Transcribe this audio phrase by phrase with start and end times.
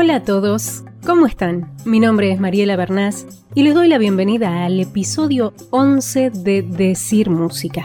[0.00, 1.72] Hola a todos, ¿cómo están?
[1.84, 7.30] Mi nombre es Mariela Bernás y les doy la bienvenida al episodio 11 de Decir
[7.30, 7.82] Música.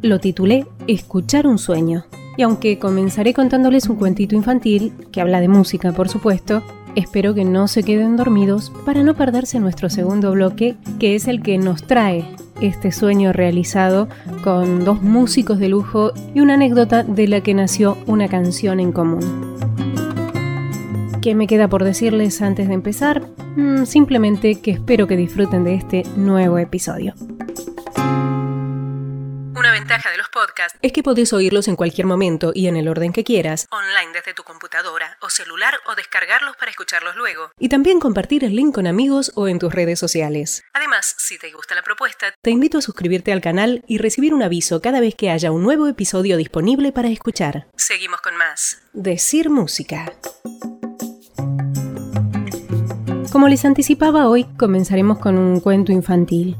[0.00, 2.04] Lo titulé Escuchar un sueño.
[2.36, 6.62] Y aunque comenzaré contándoles un cuentito infantil, que habla de música por supuesto,
[6.94, 11.42] espero que no se queden dormidos para no perderse nuestro segundo bloque, que es el
[11.42, 12.24] que nos trae
[12.60, 14.08] este sueño realizado
[14.44, 18.92] con dos músicos de lujo y una anécdota de la que nació una canción en
[18.92, 19.67] común.
[21.20, 23.22] ¿Qué me queda por decirles antes de empezar?
[23.56, 27.14] Mm, simplemente que espero que disfruten de este nuevo episodio.
[29.56, 32.86] Una ventaja de los podcasts es que podés oírlos en cualquier momento y en el
[32.86, 37.50] orden que quieras, online desde tu computadora o celular o descargarlos para escucharlos luego.
[37.58, 40.62] Y también compartir el link con amigos o en tus redes sociales.
[40.72, 44.44] Además, si te gusta la propuesta, te invito a suscribirte al canal y recibir un
[44.44, 47.66] aviso cada vez que haya un nuevo episodio disponible para escuchar.
[47.76, 48.82] Seguimos con más.
[48.92, 50.12] Decir música.
[53.30, 56.56] Como les anticipaba, hoy comenzaremos con un cuento infantil.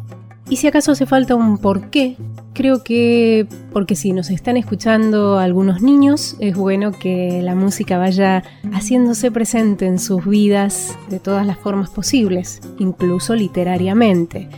[0.51, 2.17] Y si acaso hace falta un porqué,
[2.53, 8.43] creo que porque si nos están escuchando algunos niños, es bueno que la música vaya
[8.73, 14.49] haciéndose presente en sus vidas de todas las formas posibles, incluso literariamente.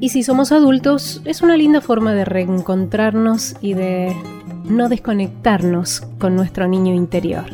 [0.00, 4.14] Y si somos adultos, es una linda forma de reencontrarnos y de
[4.64, 7.44] no desconectarnos con nuestro niño interior.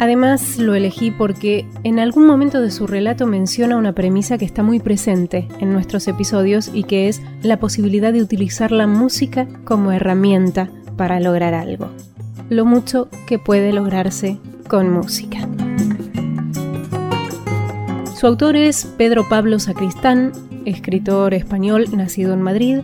[0.00, 4.62] Además lo elegí porque en algún momento de su relato menciona una premisa que está
[4.62, 9.92] muy presente en nuestros episodios y que es la posibilidad de utilizar la música como
[9.92, 11.90] herramienta para lograr algo.
[12.48, 15.46] Lo mucho que puede lograrse con música.
[18.18, 20.32] Su autor es Pedro Pablo Sacristán,
[20.64, 22.78] escritor español nacido en Madrid.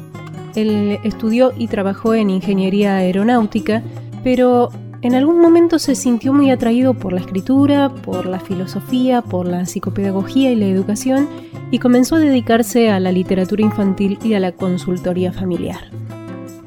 [0.55, 3.83] Él estudió y trabajó en ingeniería aeronáutica,
[4.23, 4.69] pero
[5.07, 9.65] en algún momento se sintió muy atraído por la escritura, por la filosofía, por la
[9.65, 11.29] psicopedagogía y la educación
[11.71, 15.93] y comenzó a dedicarse a la literatura infantil y a la consultoría familiar.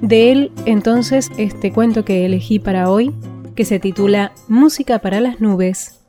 [0.01, 3.13] De él, entonces, este cuento que elegí para hoy,
[3.55, 5.99] que se titula Música para las nubes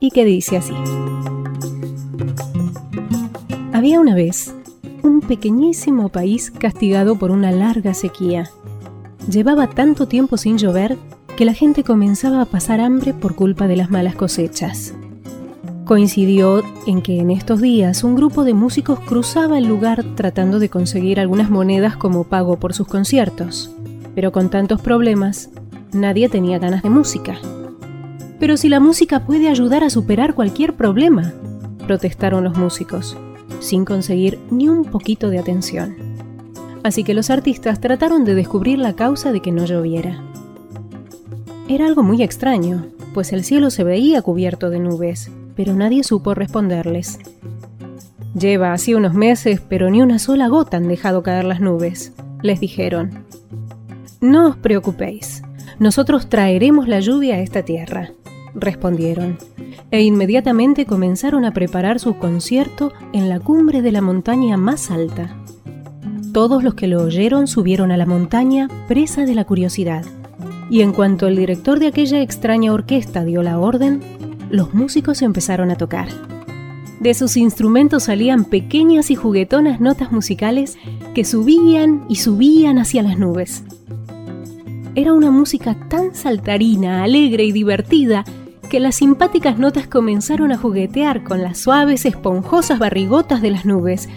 [0.00, 0.72] y que dice así.
[3.74, 4.54] Había una vez
[5.02, 8.48] un pequeñísimo país castigado por una larga sequía.
[9.28, 10.96] Llevaba tanto tiempo sin llover
[11.36, 14.94] que la gente comenzaba a pasar hambre por culpa de las malas cosechas.
[15.84, 20.68] Coincidió en que en estos días un grupo de músicos cruzaba el lugar tratando de
[20.68, 23.74] conseguir algunas monedas como pago por sus conciertos,
[24.14, 25.50] pero con tantos problemas,
[25.92, 27.36] nadie tenía ganas de música.
[28.38, 31.34] Pero si la música puede ayudar a superar cualquier problema,
[31.86, 33.16] protestaron los músicos,
[33.58, 35.96] sin conseguir ni un poquito de atención.
[36.84, 40.22] Así que los artistas trataron de descubrir la causa de que no lloviera.
[41.66, 46.34] Era algo muy extraño, pues el cielo se veía cubierto de nubes, pero nadie supo
[46.34, 47.18] responderles.
[48.38, 52.60] Lleva así unos meses, pero ni una sola gota han dejado caer las nubes, les
[52.60, 53.24] dijeron.
[54.20, 55.42] No os preocupéis,
[55.78, 58.10] nosotros traeremos la lluvia a esta tierra,
[58.54, 59.38] respondieron,
[59.90, 65.34] e inmediatamente comenzaron a preparar su concierto en la cumbre de la montaña más alta.
[66.34, 70.04] Todos los que lo oyeron subieron a la montaña presa de la curiosidad
[70.70, 74.00] y en cuanto el director de aquella extraña orquesta dio la orden,
[74.50, 76.08] los músicos empezaron a tocar.
[77.00, 80.78] De sus instrumentos salían pequeñas y juguetonas notas musicales
[81.14, 83.64] que subían y subían hacia las nubes.
[84.94, 88.24] Era una música tan saltarina, alegre y divertida
[88.70, 94.08] que las simpáticas notas comenzaron a juguetear con las suaves, esponjosas barrigotas de las nubes,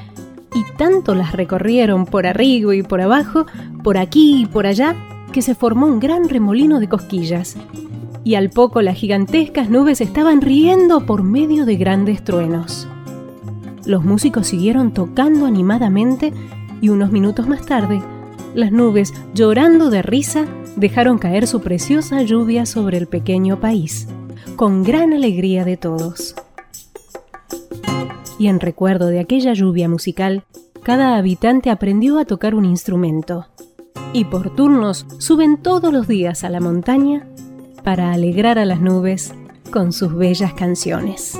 [0.55, 3.45] y tanto las recorrieron por arriba y por abajo,
[3.83, 4.95] por aquí y por allá,
[5.37, 7.57] que se formó un gran remolino de cosquillas,
[8.23, 12.87] y al poco las gigantescas nubes estaban riendo por medio de grandes truenos.
[13.85, 16.33] Los músicos siguieron tocando animadamente
[16.81, 18.01] y unos minutos más tarde,
[18.55, 24.07] las nubes, llorando de risa, dejaron caer su preciosa lluvia sobre el pequeño país,
[24.55, 26.33] con gran alegría de todos.
[28.39, 30.45] Y en recuerdo de aquella lluvia musical,
[30.81, 33.45] cada habitante aprendió a tocar un instrumento
[34.13, 37.27] y por turnos suben todos los días a la montaña
[37.83, 39.33] para alegrar a las nubes
[39.71, 41.37] con sus bellas canciones.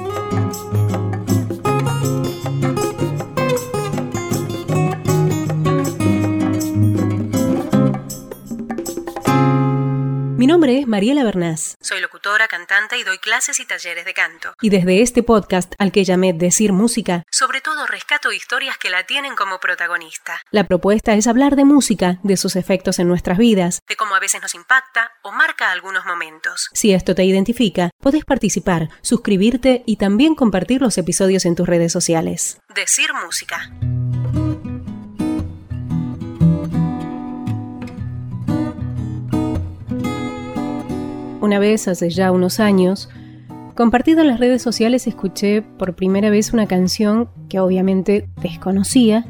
[10.57, 11.77] Nombre es Mariela Bernás.
[11.81, 14.55] Soy locutora, cantante y doy clases y talleres de canto.
[14.59, 19.05] Y desde este podcast, al que llamé Decir Música, sobre todo rescato historias que la
[19.05, 20.41] tienen como protagonista.
[20.49, 24.19] La propuesta es hablar de música, de sus efectos en nuestras vidas, de cómo a
[24.19, 26.69] veces nos impacta o marca algunos momentos.
[26.73, 31.91] Si esto te identifica, podés participar, suscribirte y también compartir los episodios en tus redes
[31.91, 32.57] sociales.
[32.73, 33.69] Decir Música.
[41.47, 43.07] Una vez, hace ya unos años,
[43.73, 49.25] compartido en las redes sociales escuché por primera vez una canción que obviamente desconocía,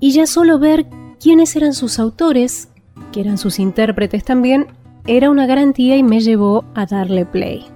[0.00, 0.86] y ya solo ver
[1.20, 2.70] quiénes eran sus autores,
[3.12, 4.68] que eran sus intérpretes también,
[5.06, 7.66] era una garantía y me llevó a darle play.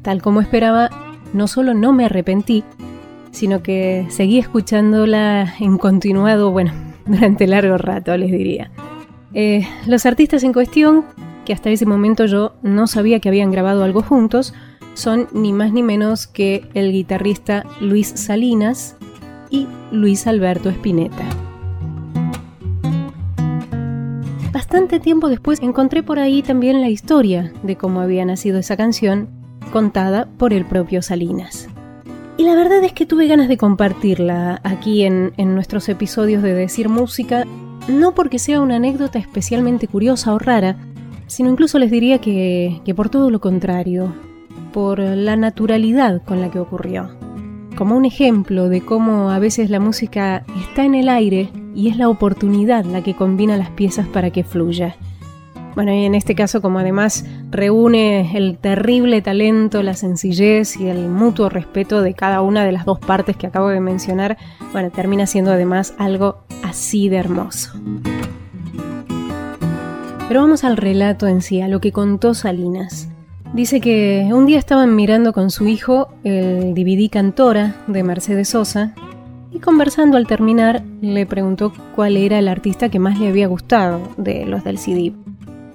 [0.00, 0.88] Tal como esperaba,
[1.34, 2.64] no solo no me arrepentí,
[3.32, 6.72] sino que seguí escuchándola en continuado, bueno,
[7.04, 8.70] durante largo rato, les diría.
[9.34, 11.04] Eh, los artistas en cuestión
[11.46, 14.52] que hasta ese momento yo no sabía que habían grabado algo juntos,
[14.92, 18.96] son ni más ni menos que el guitarrista Luis Salinas
[19.48, 21.24] y Luis Alberto Spinetta.
[24.52, 29.28] Bastante tiempo después encontré por ahí también la historia de cómo había nacido esa canción,
[29.72, 31.68] contada por el propio Salinas.
[32.38, 36.54] Y la verdad es que tuve ganas de compartirla aquí en, en nuestros episodios de
[36.54, 37.44] Decir Música,
[37.88, 40.76] no porque sea una anécdota especialmente curiosa o rara,
[41.26, 44.12] sino incluso les diría que, por todo lo contrario,
[44.72, 47.10] por la naturalidad con la que ocurrió.
[47.76, 51.98] Como un ejemplo de cómo a veces la música está en el aire y es
[51.98, 54.96] la oportunidad la que combina las piezas para que fluya.
[55.74, 61.10] Bueno, y en este caso como además reúne el terrible talento, la sencillez y el
[61.10, 64.38] mutuo respeto de cada una de las dos partes que acabo de mencionar,
[64.72, 67.72] bueno, termina siendo además algo así de hermoso.
[70.28, 73.08] Pero vamos al relato en sí, a lo que contó Salinas.
[73.54, 78.92] Dice que un día estaban mirando con su hijo el DVD Cantora de Mercedes Sosa
[79.52, 84.00] y conversando al terminar le preguntó cuál era el artista que más le había gustado
[84.16, 85.12] de los del CD.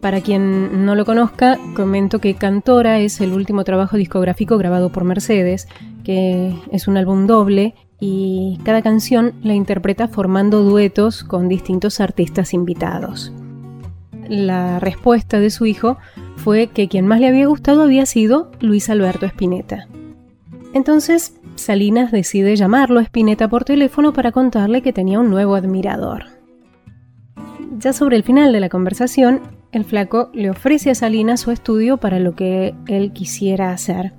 [0.01, 5.05] Para quien no lo conozca, comento que Cantora es el último trabajo discográfico grabado por
[5.05, 5.69] Mercedes,
[6.03, 12.53] que es un álbum doble y cada canción la interpreta formando duetos con distintos artistas
[12.53, 13.31] invitados
[14.31, 15.97] la respuesta de su hijo
[16.37, 19.87] fue que quien más le había gustado había sido Luis Alberto Spinetta.
[20.73, 26.27] Entonces, Salinas decide llamarlo a Spinetta por teléfono para contarle que tenía un nuevo admirador.
[27.77, 29.41] Ya sobre el final de la conversación,
[29.73, 34.13] el flaco le ofrece a Salinas su estudio para lo que él quisiera hacer.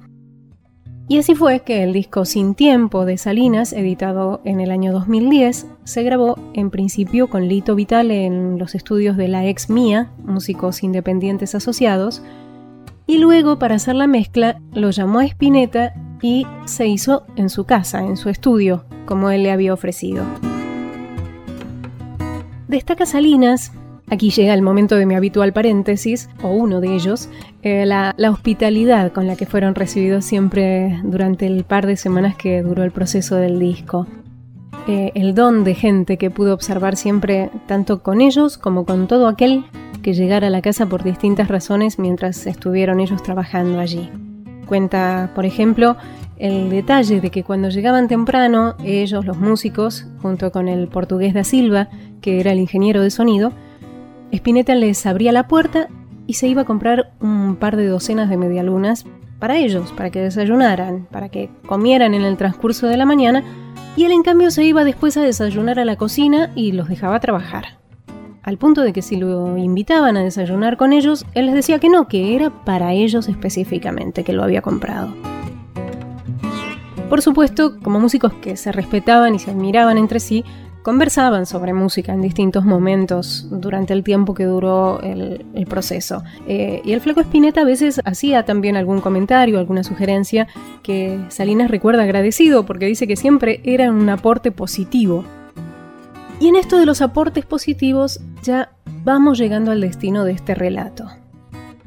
[1.13, 5.67] Y así fue que el disco Sin Tiempo de Salinas, editado en el año 2010,
[5.85, 10.83] se grabó en principio con Lito Vital en los estudios de la ex Mía, músicos
[10.83, 12.23] independientes asociados,
[13.07, 15.93] y luego para hacer la mezcla lo llamó a Spinetta
[16.23, 20.25] y se hizo en su casa, en su estudio, como él le había ofrecido.
[22.69, 23.73] Destaca Salinas
[24.13, 27.31] Aquí llega el momento de mi habitual paréntesis, o uno de ellos,
[27.63, 32.61] eh, la, hospitalidad con la que fueron recibidos siempre durante el par de semanas que
[32.61, 34.07] duró el proceso del disco.
[34.87, 39.29] Eh, el don de gente que pude observar siempre tanto con ellos como con todo
[39.29, 39.65] aquel
[40.03, 44.11] que llegara a la casa por distintas razones mientras estuvieron ellos trabajando allí.
[44.67, 45.97] Cuenta, por ejemplo,
[46.37, 51.45] el detalle de que cuando llegaban temprano, ellos, los músicos, junto con el portugués da
[51.45, 51.89] Silva,
[52.21, 53.55] que era el ingeniero de sonido,
[54.33, 55.89] Spinetta les abría la puerta
[56.27, 59.05] y se iba a comprar un par de docenas de medialunas
[59.39, 63.43] para ellos, para que desayunaran, para que comieran en el transcurso de la mañana,
[63.97, 67.21] y él en cambio se iba después a desayunar a la cocina y los dejaba
[67.21, 67.79] trabajar.
[68.43, 71.89] Al punto de que si lo invitaban a desayunar con ellos, él les decía que
[71.89, 75.15] no, que era para ellos específicamente que lo había comprado.
[77.09, 80.45] Por supuesto, como músicos que se respetaban y se admiraban entre sí,
[80.83, 86.23] conversaban sobre música en distintos momentos durante el tiempo que duró el, proceso.
[86.47, 90.49] Eh, y el flaco Spinetta a veces hacía también algún comentario, alguna sugerencia
[90.83, 95.25] que Salinas recuerda agradecido porque dice que siempre era un aporte positivo.
[96.41, 98.73] Y en esto de los aportes positivos ya
[99.05, 101.07] vamos llegando al destino de este relato.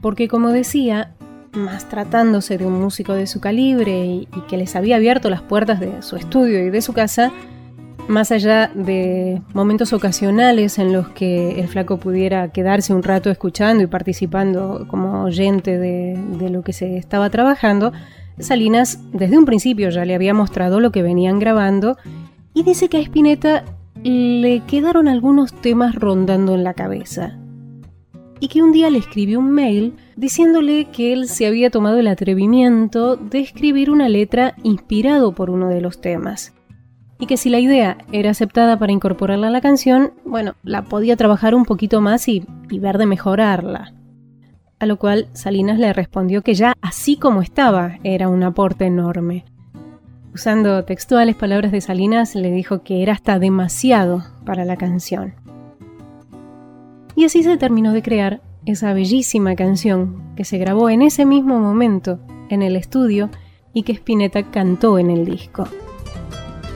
[0.01, 1.13] Porque como decía,
[1.51, 5.79] más tratándose de un músico de su calibre y que les había abierto las puertas
[5.79, 7.31] de su estudio y de su casa,
[8.07, 13.83] más allá de momentos ocasionales en los que el flaco pudiera quedarse un rato escuchando
[13.83, 16.17] y participando como oyente de,
[16.49, 17.93] lo que se estaba trabajando,
[18.39, 21.97] Salinas desde un principio ya le había mostrado lo que venían grabando
[22.53, 23.63] y dice que a Spinetta
[24.03, 27.39] le quedaron algunos temas rondando en la cabeza.
[28.41, 32.07] y que un día le escribió un mail diciéndole que él se había tomado el
[32.07, 36.53] atrevimiento de escribir una letra inspirado por uno de los temas.
[37.19, 41.15] Y que si la idea era aceptada para incorporarla a la canción, bueno, la podía
[41.15, 43.93] trabajar un poquito más y, ver de mejorarla.
[44.79, 49.45] A lo cual Salinas le respondió que ya así como estaba era un aporte enorme.
[50.33, 55.33] Usando textuales palabras de Salinas, le dijo que era hasta demasiado para la canción.
[57.15, 61.59] Y así se terminó de crear esa bellísima canción que se grabó en ese mismo
[61.59, 62.19] momento
[62.49, 63.29] en el estudio
[63.73, 65.67] y que Spinetta cantó en el disco.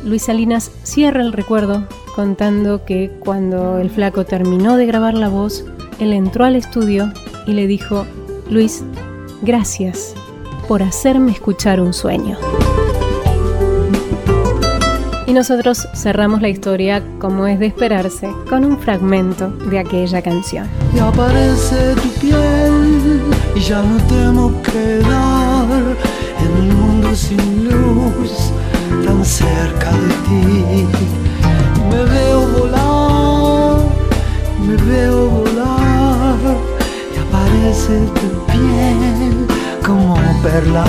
[0.03, 5.65] Luis Salinas cierra el recuerdo contando que cuando el flaco terminó de grabar la voz,
[5.99, 7.11] él entró al estudio
[7.45, 8.05] y le dijo,
[8.49, 8.83] Luis,
[9.41, 10.13] gracias
[10.67, 12.37] por hacerme escuchar un sueño.
[15.27, 20.67] Y nosotros cerramos la historia, como es de esperarse, con un fragmento de aquella canción.
[20.95, 23.21] Y aparece tu piel
[23.55, 25.95] y ya no temo quedar
[26.41, 28.51] en un mundo sin luz,
[29.29, 30.87] cerca de ti.
[31.89, 33.77] Me veo volar,
[34.65, 36.57] me veo volar
[37.13, 39.47] y aparece tu piel
[39.85, 40.85] como perla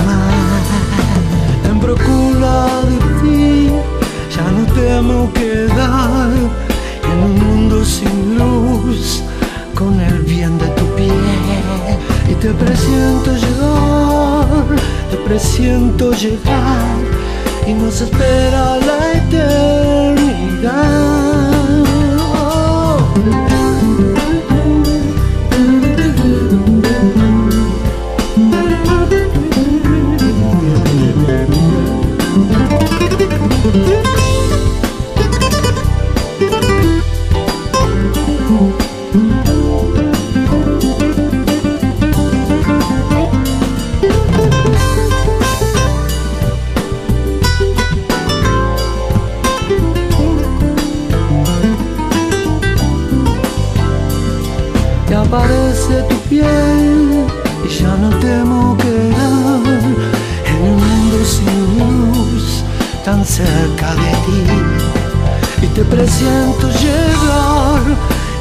[1.69, 2.55] en procura
[2.89, 3.71] de ti
[4.35, 6.31] ya no temo quedar
[7.11, 9.21] en un mundo sin luz
[9.75, 11.61] con el bien de tu piel.
[12.29, 14.65] Y te presiento llegar,
[15.11, 17.20] te presiento llegar
[17.67, 21.20] y nos espera la eternidad.
[55.31, 57.25] Aparece tu piel
[57.65, 59.61] y ya no temo quedar
[60.45, 62.63] en un mundo sin luz
[63.05, 64.43] tan cerca de ti.
[65.61, 67.81] Y te presiento llegar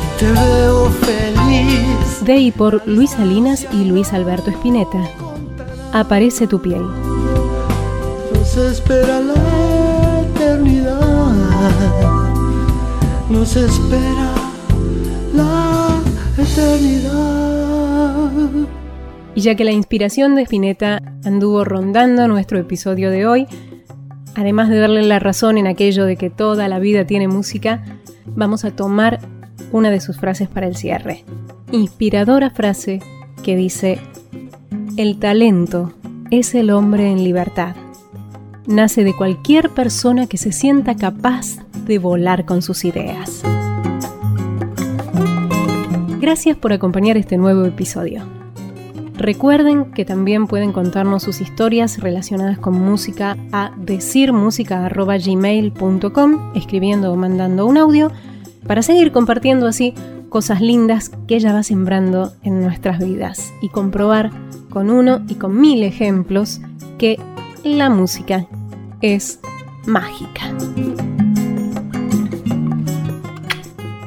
[0.02, 2.24] y te veo feliz.
[2.24, 5.02] De y por Luis Salinas y Luis Alberto Spinetta.
[5.92, 6.82] Aparece tu piel.
[8.34, 11.36] Nos espera la eternidad.
[13.28, 14.32] Nos espera
[15.34, 15.79] la
[19.34, 23.46] Y ya que la inspiración de Spinetta anduvo rondando nuestro episodio de hoy,
[24.34, 27.82] además de darle la razón en aquello de que toda la vida tiene música,
[28.26, 29.20] vamos a tomar
[29.72, 31.24] una de sus frases para el cierre.
[31.72, 33.00] Inspiradora frase
[33.42, 33.98] que dice,
[34.96, 35.94] el talento
[36.30, 37.76] es el hombre en libertad.
[38.66, 43.42] Nace de cualquier persona que se sienta capaz de volar con sus ideas.
[46.20, 48.22] Gracias por acompañar este nuevo episodio.
[49.16, 57.64] Recuerden que también pueden contarnos sus historias relacionadas con música a decirmusica.gmail.com escribiendo o mandando
[57.64, 58.12] un audio
[58.66, 59.94] para seguir compartiendo así
[60.28, 64.30] cosas lindas que ella va sembrando en nuestras vidas y comprobar
[64.68, 66.60] con uno y con mil ejemplos
[66.98, 67.18] que
[67.64, 68.46] la música
[69.00, 69.40] es
[69.86, 70.52] mágica.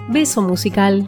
[0.09, 1.07] Beso musical